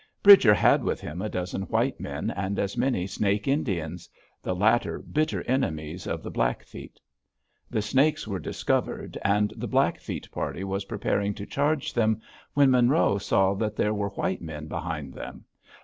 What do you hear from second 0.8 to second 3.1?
with him a dozen white men and as many